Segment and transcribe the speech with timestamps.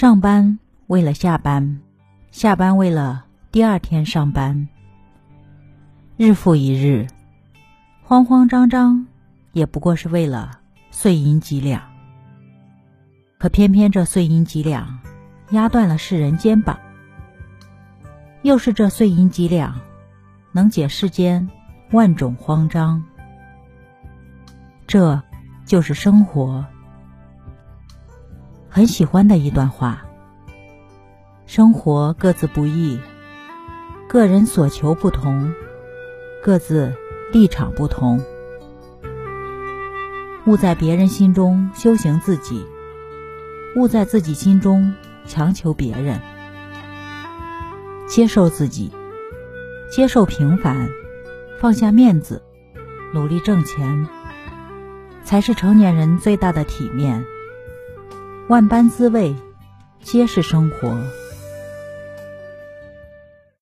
[0.00, 1.78] 上班为了下班，
[2.30, 4.66] 下班为了第二天上班。
[6.16, 7.06] 日复一日，
[8.02, 9.06] 慌慌张张，
[9.52, 10.58] 也不过是为了
[10.90, 11.82] 碎银几两。
[13.36, 15.00] 可偏偏这碎银几两，
[15.50, 16.80] 压断了世人肩膀。
[18.40, 19.78] 又是这碎银几两，
[20.50, 21.46] 能解世间
[21.90, 23.04] 万种慌张。
[24.86, 25.22] 这，
[25.66, 26.64] 就是生活。
[28.72, 30.06] 很喜欢的一段话。
[31.44, 33.00] 生活各自不易，
[34.08, 35.52] 个人所求不同，
[36.40, 36.94] 各自
[37.32, 38.24] 立场不同。
[40.46, 42.64] 勿在别人心中修行自己，
[43.74, 44.94] 勿在自己心中
[45.26, 46.20] 强求别人。
[48.06, 48.92] 接受自己，
[49.90, 50.88] 接受平凡，
[51.58, 52.40] 放下面子，
[53.12, 54.06] 努力挣钱，
[55.24, 57.24] 才是成年人最大的体面。
[58.50, 59.32] 万般滋味，
[60.02, 61.19] 皆是生活。